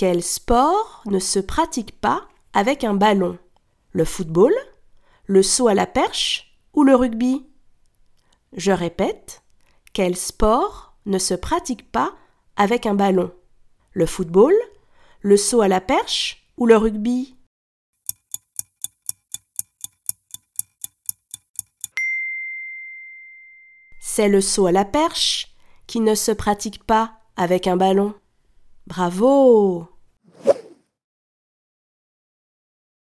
[0.00, 3.38] Quel sport ne se pratique pas avec un ballon?
[3.92, 4.54] Le football
[5.26, 7.46] Le saut à la perche Ou le rugby?
[8.54, 9.42] Je répète,
[9.92, 12.14] quel sport ne se pratique pas
[12.56, 13.30] avec un ballon?
[13.92, 14.54] Le football
[15.20, 17.36] Le saut à la perche Ou le rugby?
[24.00, 25.54] C'est le saut à la perche
[25.86, 28.14] qui ne se pratique pas avec un ballon.
[28.90, 29.86] Bravo